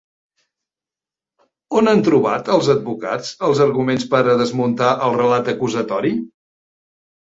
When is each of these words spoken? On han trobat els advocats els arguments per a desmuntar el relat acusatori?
On 1.81 1.91
han 1.91 2.01
trobat 2.09 2.51
els 2.57 2.71
advocats 2.77 3.31
els 3.51 3.63
arguments 3.69 4.11
per 4.17 4.25
a 4.27 4.37
desmuntar 4.45 4.93
el 5.09 5.19
relat 5.25 5.57
acusatori? 5.59 6.21